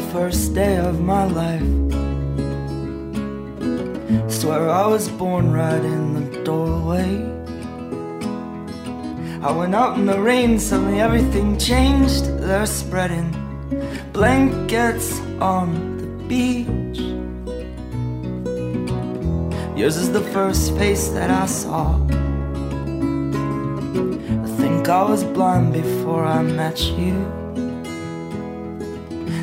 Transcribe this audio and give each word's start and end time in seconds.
first 0.00 0.54
day 0.54 0.76
of 0.76 1.00
my 1.00 1.24
life. 1.24 1.60
Swear 4.30 4.70
I 4.70 4.86
was 4.86 5.08
born 5.08 5.52
right 5.52 5.84
in 5.84 6.14
the 6.14 6.44
doorway. 6.44 7.32
I 9.42 9.50
went 9.50 9.74
out 9.74 9.98
in 9.98 10.06
the 10.06 10.20
rain, 10.20 10.58
suddenly 10.58 11.00
everything 11.00 11.58
changed. 11.58 12.26
They're 12.38 12.66
spreading 12.66 13.30
blankets 14.12 15.20
on 15.40 15.98
the 15.98 16.06
beach. 16.28 16.98
Yours 19.76 19.96
is 19.96 20.12
the 20.12 20.22
first 20.32 20.76
face 20.76 21.08
that 21.08 21.30
I 21.30 21.46
saw. 21.46 21.98
I 24.44 24.48
think 24.60 24.88
I 24.88 25.02
was 25.02 25.24
blind 25.24 25.72
before 25.72 26.24
I 26.24 26.42
met 26.42 26.80
you. 26.80 27.41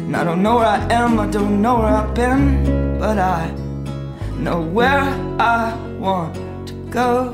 And 0.09 0.17
I 0.17 0.23
don't 0.23 0.41
know 0.41 0.55
where 0.55 0.65
I 0.65 0.91
am, 0.91 1.19
I 1.19 1.27
don't 1.27 1.61
know 1.61 1.75
where 1.77 1.85
I've 1.85 2.15
been, 2.15 2.97
but 2.97 3.19
I 3.19 3.51
know 4.39 4.59
where 4.59 5.03
I 5.39 5.71
want 5.99 6.33
to 6.69 6.73
go. 6.89 7.29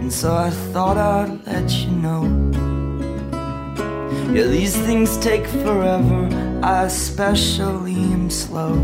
And 0.00 0.12
so 0.12 0.36
I 0.36 0.50
thought 0.50 0.98
I'd 0.98 1.46
let 1.46 1.70
you 1.70 1.92
know. 1.92 2.24
Yeah, 4.34 4.48
these 4.48 4.76
things 4.76 5.16
take 5.16 5.46
forever, 5.46 6.28
I 6.62 6.84
especially 6.84 7.94
am 7.94 8.28
slow. 8.28 8.76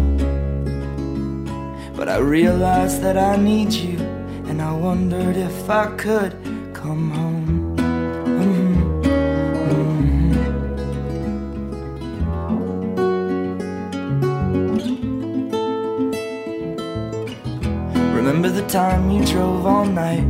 But 1.95 2.09
I 2.09 2.17
realized 2.17 3.03
that 3.03 3.19
I 3.19 3.37
need 3.37 3.71
you, 3.71 3.99
and 4.49 4.63
I 4.63 4.73
wondered 4.73 5.37
if 5.37 5.69
I 5.69 5.95
could 5.99 6.33
come 6.73 7.11
home. 7.11 7.64
Remember 18.25 18.49
the 18.49 18.67
time 18.69 19.11
you 19.11 19.23
drove 19.27 19.67
all 19.67 19.85
night 19.85 20.25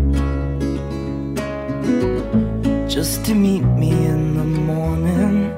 just 2.88 3.24
to 3.26 3.36
meet 3.36 3.62
me 3.62 3.90
in 3.92 4.36
the 4.36 4.42
morning? 4.44 5.52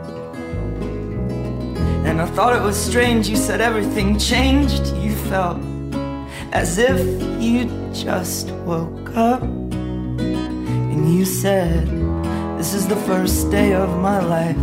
And 2.05 2.21
I 2.21 2.27
thought 2.27 2.55
it 2.55 2.61
was 2.61 2.77
strange, 2.77 3.27
you 3.27 3.37
said 3.37 3.63
everything 3.63 4.19
changed. 4.19 4.87
You 4.97 5.15
felt 5.31 5.57
as 6.53 6.77
if 6.77 7.01
you 7.43 7.71
just 7.95 8.51
woke 8.67 9.17
up. 9.17 9.41
And 9.41 11.15
you 11.15 11.25
said, 11.25 11.89
This 12.59 12.75
is 12.75 12.87
the 12.87 12.97
first 13.09 13.51
day 13.51 13.73
of 13.73 13.89
my 14.01 14.21
life. 14.21 14.59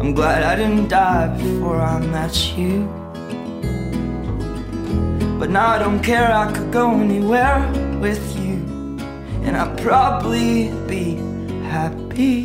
I'm 0.00 0.14
glad 0.14 0.44
I 0.44 0.56
didn't 0.56 0.88
die 0.88 1.28
before 1.36 1.78
I 1.78 1.98
met 1.98 2.56
you. 2.56 2.99
Now 5.50 5.70
I 5.70 5.78
don't 5.80 6.00
care, 6.00 6.32
I 6.32 6.52
could 6.52 6.70
go 6.70 6.92
anywhere 6.92 7.58
with 7.98 8.38
you. 8.38 8.54
And 9.42 9.56
I'd 9.56 9.76
probably 9.78 10.70
be 10.86 11.16
happy. 11.64 12.44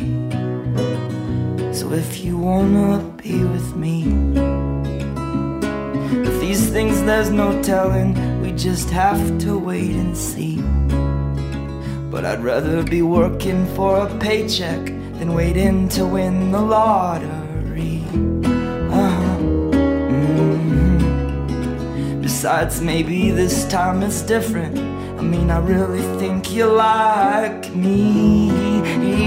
So 1.72 1.92
if 1.92 2.24
you 2.24 2.36
wanna 2.36 2.98
be 3.22 3.44
with 3.44 3.76
me, 3.76 4.02
but 6.24 6.40
these 6.40 6.68
things 6.68 7.00
there's 7.04 7.30
no 7.30 7.62
telling, 7.62 8.40
we 8.42 8.50
just 8.50 8.90
have 8.90 9.38
to 9.38 9.56
wait 9.56 9.94
and 9.94 10.16
see. 10.16 10.56
But 12.10 12.24
I'd 12.24 12.42
rather 12.42 12.82
be 12.82 13.02
working 13.02 13.66
for 13.76 13.98
a 13.98 14.18
paycheck 14.18 14.84
than 15.18 15.32
waiting 15.32 15.88
to 15.90 16.04
win 16.04 16.50
the 16.50 16.60
lottery. 16.60 17.45
Besides, 22.46 22.80
maybe 22.80 23.32
this 23.32 23.66
time 23.66 24.04
it's 24.04 24.22
different. 24.22 24.78
I 25.18 25.22
mean, 25.22 25.50
I 25.50 25.58
really 25.58 26.02
think 26.20 26.52
you 26.52 26.66
like 26.66 27.74
me. 27.74 29.25